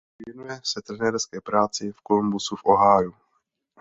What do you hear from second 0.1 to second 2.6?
Věnuje se trenérské práci v Columbusu